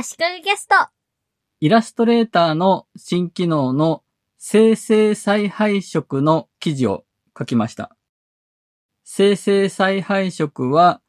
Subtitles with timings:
[0.00, 0.76] 足利ゲスト。
[1.58, 4.04] イラストレーターの新機能の
[4.38, 7.04] 生成再配色の記事を
[7.36, 7.96] 書きました。
[9.02, 11.00] 生成再配色は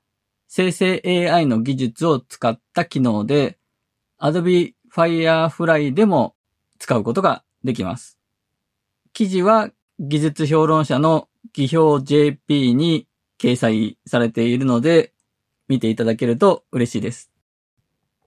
[0.47, 3.59] 生成 AI の技術を使った機能で
[4.19, 6.33] Adobe Firefly でも
[6.79, 8.17] 使うことができます。
[9.13, 9.69] 記事は
[9.99, 13.05] 技術評論者の技評 JP に
[13.39, 15.13] 掲載されているので
[15.67, 17.29] 見ていただけると嬉しいです。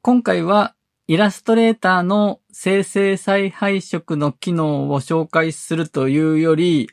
[0.04, 0.74] 今回は
[1.06, 6.90] イラストレーターの生成再配色の機能を紹介するというより、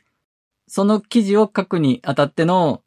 [0.68, 2.84] その記事を書くにあたっての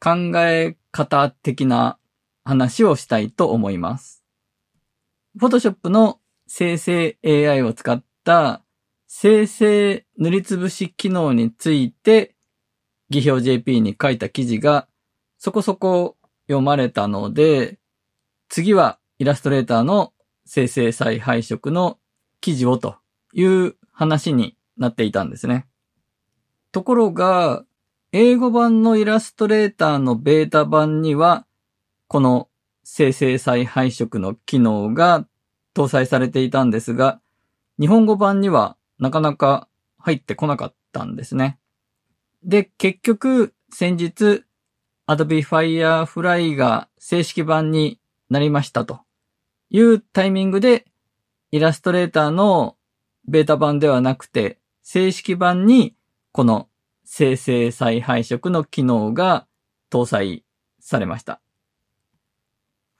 [0.00, 1.96] 考え方的な
[2.44, 4.22] 話をしたいと思います。
[5.40, 8.62] Photoshop の生成 AI を使った
[9.06, 12.34] 生成塗りつぶし機能について、
[13.08, 14.88] 技評 JP に書いた記事が
[15.38, 16.18] そこそこ
[16.48, 17.78] 読まれたので、
[18.50, 20.12] 次はイラストレーターの
[20.44, 21.98] 生成再配色の
[22.40, 22.96] 記事をと
[23.32, 25.66] いう話になっていたんですね。
[26.72, 27.64] ところが、
[28.12, 31.46] 英語版のイラストレーターのベータ版には、
[32.08, 32.48] この
[32.82, 35.26] 生成再配色の機能が
[35.74, 37.20] 搭載されていたんですが、
[37.78, 41.58] 日本語版にはなかなか入ってこなかったんですね。
[42.42, 44.44] で、結局、先日、
[45.06, 47.98] Adobe Firefly が正式版に
[48.34, 48.98] なりましたと
[49.70, 50.86] いうタイミングで、
[51.52, 52.76] イラストレーターの
[53.28, 55.94] ベータ版ではなくて、正式版に
[56.32, 56.68] この
[57.04, 59.46] 生成再配色の機能が
[59.88, 60.44] 搭載
[60.80, 61.40] されました。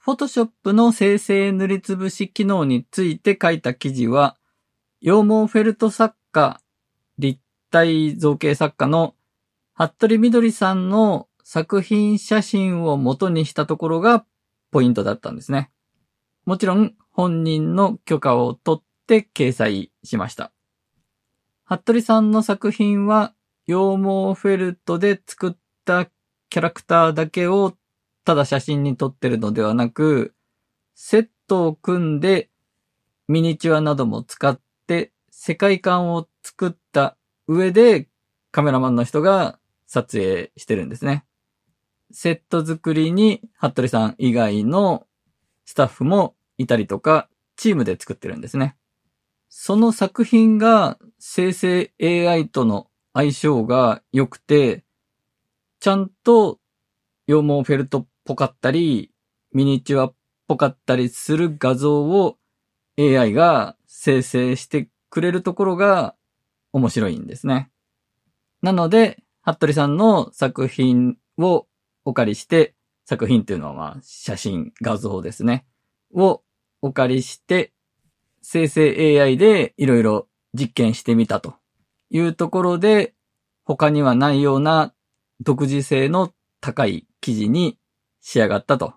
[0.07, 4.37] Photoshop の生成塗りつぶし機能について書いた記事は、
[5.01, 6.61] 羊毛フェルト作家、
[7.19, 7.41] 立
[7.73, 9.17] 体造形作家の
[9.75, 14.25] 服部みどりさんの作品写真を元にしたところが
[14.75, 15.71] ポイントだったんですね。
[16.47, 20.51] もちろん本人の許可を取って掲載しました。
[21.65, 23.35] 服部さんの作品は
[23.69, 27.75] 羊毛フェルトで作ったキャラクターだけを
[28.25, 30.35] ただ写真に撮ってるのではなく、
[30.97, 32.51] セットを組んで
[33.29, 38.09] ミニチュアなども使って世界観を作った上で
[38.51, 41.25] カメラマンの人が撮影してるんですね。
[42.15, 45.07] セット作りに服部さん以外の
[45.65, 48.77] スタッフもいたりとか、チームで作ってるんですね。
[49.49, 54.85] その作品が生成 AI との相性が良くて、
[55.81, 56.61] ちゃんと
[57.27, 59.11] 羊毛フェルトっぽかったり、
[59.53, 60.15] ミニチュアっ
[60.47, 62.39] ぽかったりする画像を
[62.97, 66.15] AI が生成してくれるところが
[66.73, 67.73] 面白いんですね。
[68.63, 71.67] なので、服部さんの作品を
[72.05, 75.67] お借りして、作品っていうのはまあ写真、画像ですね。
[76.15, 76.43] を
[76.83, 77.73] お借りして、
[78.43, 81.55] 生成 AI でいろいろ実験してみたと
[82.11, 83.15] いうところで、
[83.65, 84.93] 他にはないような
[85.41, 87.79] 独自性の高い記事に
[88.21, 88.95] 仕上がったと。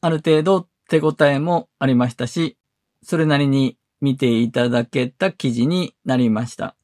[0.00, 2.58] ある程度手応えもありましたし、
[3.02, 6.76] それなりに見ていただけた記事になりました。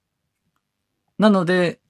[1.18, 1.80] なので、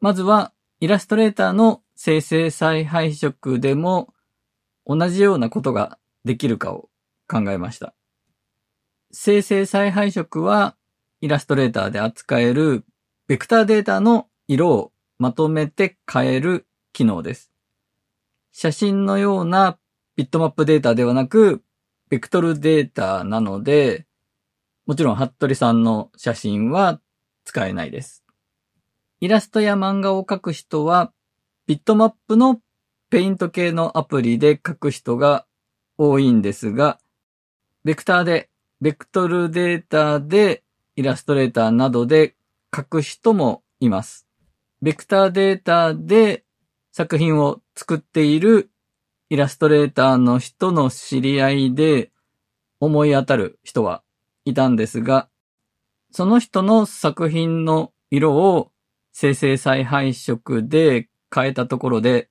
[0.00, 4.12] まずはイラストレーターの生成再配色でも
[4.84, 6.90] 同じようなことができるかを
[7.26, 7.94] 考えました。
[9.10, 10.76] 生成再配色は
[11.22, 12.84] イラストレーターで扱える
[13.26, 17.50] ベクターデータの色をまとめて変える機能です。
[18.52, 19.78] 写真のような
[20.14, 21.62] ビットマップデータではなく、
[22.10, 24.04] ベクトルデータなので、
[24.84, 27.00] もちろん服部さんの写真は
[27.46, 28.26] 使えないです。
[29.20, 31.13] イラストや漫画を描く人は、
[31.66, 32.60] ビットマップの
[33.08, 35.46] ペイント系のアプリで描く人が
[35.96, 36.98] 多いんですが、
[37.84, 38.50] ベクターで、
[38.82, 40.62] ベクトルデータで
[40.94, 42.36] イラストレーターなどで
[42.70, 44.26] 描く人もいます。
[44.82, 46.44] ベクターデータで
[46.92, 48.70] 作品を作っている
[49.30, 52.10] イラストレーターの人の知り合いで
[52.78, 54.02] 思い当たる人は
[54.44, 55.30] いたんですが、
[56.10, 58.70] その人の作品の色を
[59.12, 62.28] 生成再配色で変えたところで、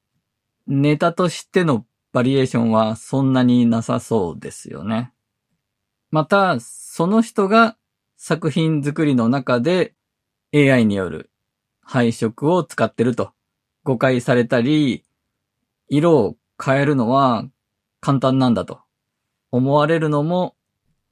[0.67, 5.11] ネタとしてのバリエーションはそんなになさそうですよね。
[6.11, 7.75] また、その人が
[8.17, 9.93] 作品作りの中で
[10.53, 11.31] AI による
[11.81, 13.31] 配色を使ってると
[13.83, 15.03] 誤解されたり、
[15.89, 17.45] 色を変えるのは
[17.99, 18.79] 簡単なんだと
[19.51, 20.55] 思われるのも、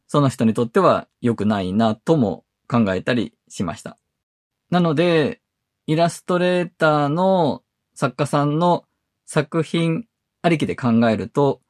[0.08, 3.98] その人にとっては良くないなとも考えたりしました。
[4.70, 5.42] なので、
[5.88, 8.86] イラストレーターの作家さんの
[9.26, 10.06] 作品
[10.42, 11.62] ありきで考えると、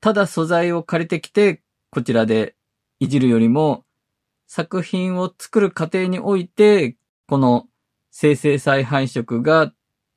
[0.00, 2.56] ただ素材を借りてきて、こちらで
[3.00, 3.84] いじるよりも、
[4.46, 7.66] 作品を作る過程において、この
[8.10, 9.72] 生成再配色が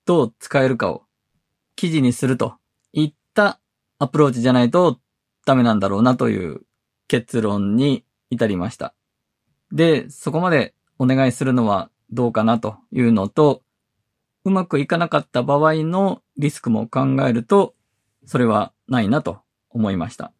[0.06, 1.04] どう使えるかを
[1.75, 2.56] 記事にすると
[2.94, 3.59] いった
[4.00, 5.00] アプローチじゃないと
[5.45, 6.62] ダメなんだろうなという
[7.07, 8.94] 結論に至りました。
[9.71, 13.63] で、そこまでお願いするのはどうかなというのと、
[14.47, 17.75] うまくいかなかった場合のリスクも考えると、
[18.25, 20.31] それはないなと思いました。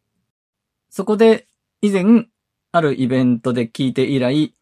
[0.89, 1.45] そこで
[1.81, 2.27] 以前
[2.71, 4.56] あるイベントで聞いて以来、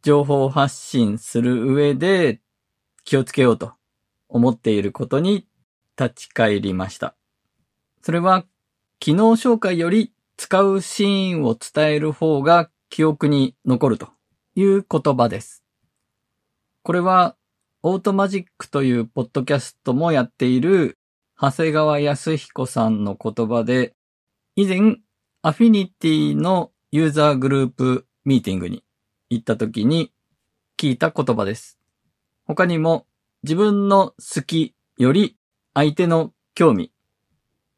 [0.00, 2.40] 情報発信する上で
[3.04, 3.74] 気をつけようと
[4.30, 5.46] 思っていることに
[6.00, 7.14] 立ち返りました。
[8.00, 8.46] それは
[8.98, 14.08] 機能紹介より使うシーンを伝える方が記憶に残ると
[14.54, 15.62] いう言葉です。
[16.82, 17.36] これは
[17.88, 20.98] オートマジックというポッドキャストもやっている
[21.40, 23.94] 長谷川康彦さんの言葉で、
[24.56, 24.96] 以前
[25.42, 28.82] アフィニティのユーザーグループミーティングに
[29.30, 30.10] 行った時に
[30.76, 31.78] 聞いた言葉です。
[32.44, 33.06] 他にも
[33.44, 35.36] 自分の好きより
[35.72, 36.90] 相手の興味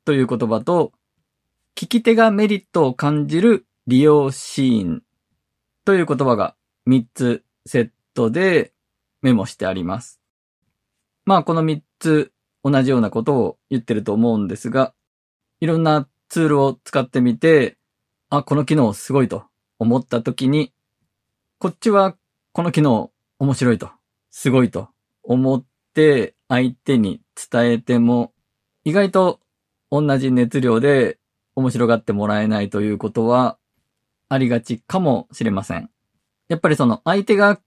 [0.06, 0.92] という言葉と
[1.76, 5.02] 聞き手がメリットを感じる利用シーン
[5.84, 6.56] という言葉が
[6.88, 8.72] 3つセットで
[9.22, 10.20] メモしてあります。
[11.24, 12.32] まあこの3つ
[12.64, 14.94] 同じようなことを言ってると思うんですが、
[15.60, 17.76] いろんなツールを使ってみて、
[18.30, 19.44] あ、この機能すごいと
[19.78, 20.72] 思った時に、
[21.58, 22.16] こっちは
[22.52, 23.90] この機能面白いと、
[24.30, 24.88] すごいと
[25.22, 27.20] 思って相手に
[27.50, 28.32] 伝えても、
[28.84, 29.40] 意外と
[29.90, 31.18] 同じ熱量で
[31.54, 33.58] 面白がってもらえないということは
[34.28, 35.90] ありがちかもしれません。
[36.48, 37.60] やっぱりその相手が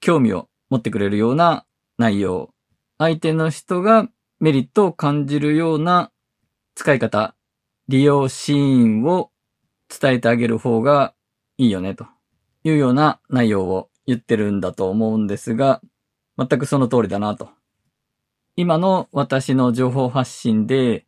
[0.00, 1.64] 興味を持ってくれるような
[1.98, 2.50] 内容、
[2.98, 4.08] 相手の人が
[4.40, 6.10] メリットを感じるような
[6.74, 7.34] 使い方、
[7.88, 9.30] 利用シーンを
[9.88, 11.14] 伝えてあげる方が
[11.56, 12.06] いいよねと
[12.64, 15.80] いうような内容を言ってるんだと思うんですが、
[16.36, 17.50] 全くその通りだなと。
[18.56, 21.06] 今の私の情報発信で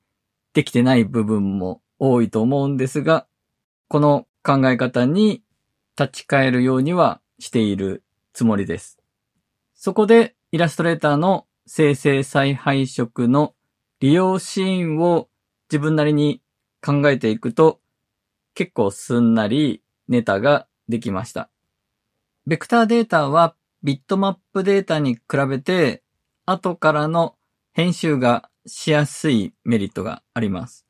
[0.52, 3.26] できてない部分も多いと思うんですが、
[3.88, 5.42] この考え方に
[5.98, 8.99] 立ち返るようにはしているつもりです。
[9.82, 13.54] そこでイラストレーターの生成再配色の
[14.00, 15.30] 利用シーンを
[15.70, 16.42] 自分なりに
[16.84, 17.80] 考えていくと
[18.52, 21.48] 結構すんなりネタができました。
[22.46, 26.02] ベクターデータはビットマップデータに比べて
[26.44, 27.36] 後からの
[27.72, 30.84] 編集がしやすいメリットがあります。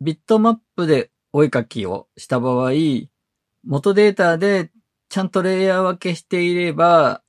[0.00, 2.70] ビットマップでお絵かきをした場合、
[3.64, 4.70] 元データで
[5.10, 7.20] ちゃんとレイヤー分けしていれば、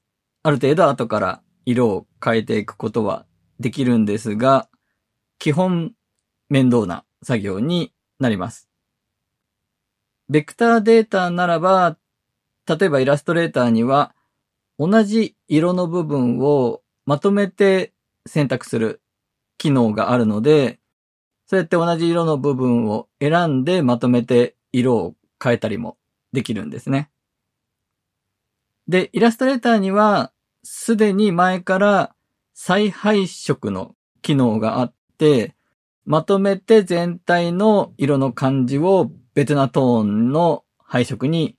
[0.45, 3.25] ある程度後から色を変えていくことは
[3.59, 4.69] できるんですが、
[5.39, 5.93] 基本
[6.49, 8.69] 面倒な作業になります。
[10.29, 11.97] ベクターデータならば、
[12.67, 14.13] 例えばイラストレーターには
[14.77, 17.93] 同じ色の部分をまとめて
[18.27, 19.01] 選択する
[19.57, 20.79] 機能があるので、
[21.47, 25.97] そうやって同じ色の部分を選んでまとめて色を変えたりも
[26.33, 27.09] できるんですね。
[28.87, 30.31] で、イラストレーターには
[30.67, 32.15] すでに前から
[32.55, 35.53] 再配色の機能があって、
[36.05, 41.55] まとめて全体の色の感じを別なトーンの配色に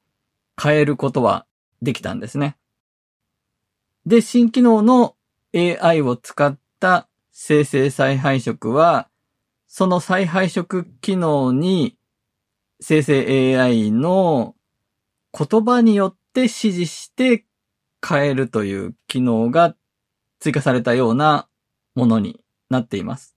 [0.61, 1.47] 変えることは
[1.83, 2.57] できたんですね。
[4.07, 5.15] で、新機能の
[5.55, 9.09] AI を使った生成再配色は、
[9.69, 11.97] その再配色機能に
[12.81, 14.57] 生成 AI の
[15.33, 17.45] 言葉によって指示して
[18.07, 19.77] 変えるという機能が
[20.39, 21.49] 追加されたような
[21.95, 23.37] ものになっています。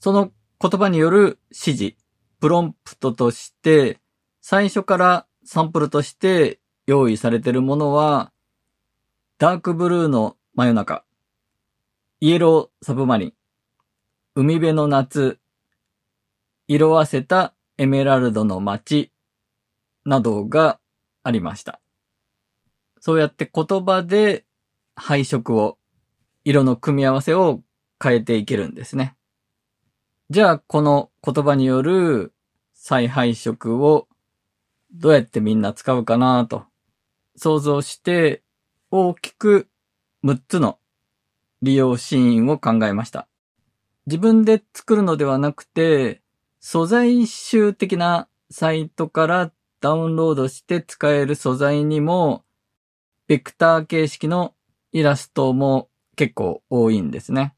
[0.00, 1.96] その言葉による指示、
[2.40, 4.00] プロンプトとして、
[4.40, 8.32] 最初からサンプルとして用意されているものは、
[9.38, 11.04] ダークブルーの真夜中、
[12.20, 13.32] イエローサブマリン、
[14.34, 15.38] 海辺の夏、
[16.66, 19.12] 色あせたエメラルドの街
[20.04, 20.80] などが
[21.22, 21.80] ありました。
[23.08, 24.44] そうやって言葉で
[24.94, 25.78] 配色を、
[26.44, 27.62] 色の組み合わせを
[27.98, 29.16] 変えていけるんですね。
[30.28, 32.34] じゃあ、この言葉による
[32.74, 34.08] 再配色を
[34.92, 36.64] どうやってみんな使うかなと
[37.34, 38.42] 想像して
[38.90, 39.70] 大きく
[40.22, 40.78] 6つの
[41.62, 43.26] 利用シーンを考えました。
[44.04, 46.20] 自分で作るのではなくて、
[46.60, 49.50] 素材集的なサイトから
[49.80, 52.44] ダウンロードして使える素材にも、
[53.28, 54.54] ベクター形式の
[54.90, 57.54] イラストも結構多いんですね。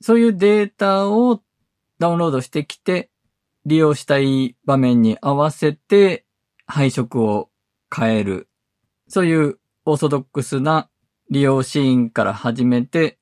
[0.00, 1.40] そういうデータを
[1.98, 3.10] ダウンロードしてきて、
[3.64, 6.26] 利用したい場面に合わせて
[6.66, 7.48] 配色を
[7.94, 8.48] 変える。
[9.08, 10.90] そういうオーソドックスな
[11.30, 13.18] 利用シーンから始めて、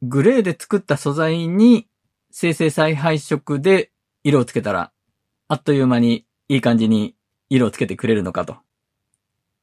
[0.00, 1.88] グレーで作った素材に
[2.30, 3.92] 生成再配色で
[4.24, 4.92] 色をつけたら、
[5.48, 7.14] あっという間にいい感じに
[7.50, 8.65] 色をつけてくれるのかと。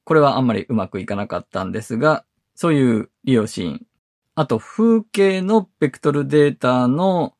[0.04, 3.86] これはあんまりうまくいかなかったんですが、そういう利用シーン。
[4.36, 7.36] あと、風景のベクトルデータの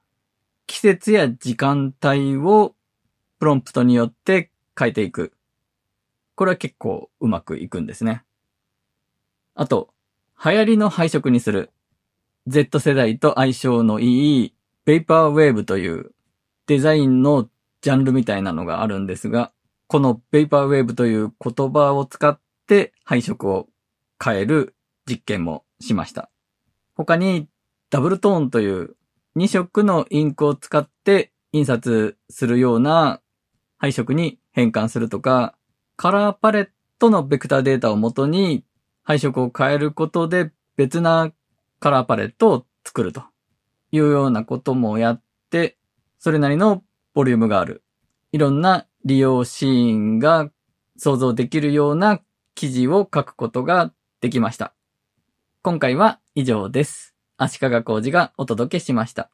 [0.68, 2.76] 季節や時間帯を
[3.40, 5.34] プロンプトによって変えていく。
[6.36, 8.24] これは結構うまくいくんですね。
[9.56, 9.94] あと、
[10.44, 11.72] 流行りの配色にする。
[12.48, 14.54] Z 世代と相性のいい
[14.86, 16.12] ベイパーウェーブという
[16.68, 17.50] デザインの
[17.82, 19.52] ジャンルみたいなのがあるんですが、
[19.88, 22.40] このベイパーウェーブという言葉を使っ
[22.74, 23.68] って配色を
[24.24, 24.76] 変える
[25.08, 26.32] 実験もしました。
[26.96, 27.48] 他に
[27.92, 28.96] ダブルトーンという
[29.36, 33.22] 2色のインクを使って印刷するような
[33.78, 35.56] 配色に変換するとか、
[35.96, 38.66] カラーパレットのベクターデータをもとに
[39.04, 41.32] 配色を変えることで別な
[41.80, 43.24] カラーパレットを作ると
[43.92, 45.78] いうようなこともやって、
[46.18, 47.84] それなりのボリュームがある。
[48.32, 50.50] いろんな利用シーンが
[50.98, 52.22] 想像できるような
[52.56, 53.92] 記事を書くことが
[54.22, 54.74] できました。
[55.62, 57.16] 今回は以上です。
[57.38, 59.30] 足利工事がお届けしました。